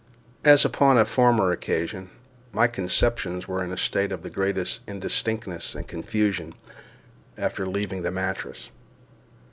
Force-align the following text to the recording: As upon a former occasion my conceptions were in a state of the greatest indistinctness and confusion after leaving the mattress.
As 0.43 0.65
upon 0.65 0.97
a 0.97 1.05
former 1.05 1.51
occasion 1.51 2.09
my 2.51 2.65
conceptions 2.65 3.47
were 3.47 3.63
in 3.63 3.71
a 3.71 3.77
state 3.77 4.11
of 4.11 4.23
the 4.23 4.31
greatest 4.31 4.81
indistinctness 4.87 5.75
and 5.75 5.87
confusion 5.87 6.55
after 7.37 7.67
leaving 7.67 8.01
the 8.01 8.09
mattress. 8.09 8.71